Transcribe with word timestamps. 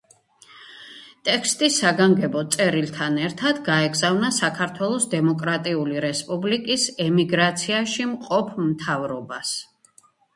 ტექსტი 1.27 1.67
საგანგებო 1.73 2.39
წერილთან 2.55 3.19
ერთად 3.25 3.59
გაეგზავნა 3.67 4.31
საქართველოს 4.37 5.05
დემოკრატიული 5.11 6.01
რესპუბლიკის 6.07 6.87
ემიგრაციაში 7.05 8.09
მყოფ 8.15 8.51
მთავრობას. 8.71 9.53